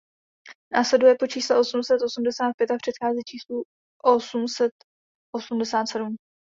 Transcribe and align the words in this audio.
Následuje 0.73 1.15
po 1.19 1.27
čísle 1.27 1.59
osm 1.59 1.83
set 1.83 2.01
osmdesát 2.05 2.53
pět 2.57 2.71
a 2.71 2.77
předchází 2.81 3.19
číslu 3.27 3.63
osm 4.03 4.47
set 4.47 4.71
osmdesát 5.35 5.85
sedm. 5.87 6.15